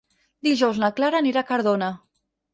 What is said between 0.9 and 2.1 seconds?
Clara anirà a Cardona.